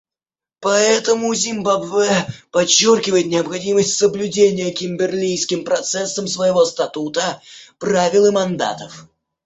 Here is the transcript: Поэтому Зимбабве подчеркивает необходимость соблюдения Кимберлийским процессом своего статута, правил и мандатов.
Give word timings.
Поэтому 0.61 1.31
Зимбабве 1.35 2.25
подчеркивает 2.49 3.27
необходимость 3.27 3.93
соблюдения 3.95 4.71
Кимберлийским 4.71 5.63
процессом 5.63 6.25
своего 6.27 6.65
статута, 6.65 7.39
правил 7.77 8.25
и 8.25 8.31
мандатов. 8.31 9.07